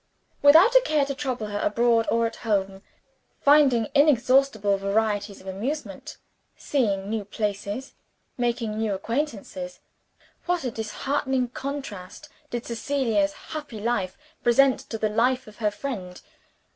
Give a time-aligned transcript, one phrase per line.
[0.41, 2.81] Without a care to trouble her; abroad or at home,
[3.39, 6.17] finding inexhaustible varieties of amusement;
[6.57, 7.93] seeing new places,
[8.35, 9.79] making new acquaintances
[10.47, 16.19] what a disheartening contrast did Cecilia's happy life present to the life of her friend!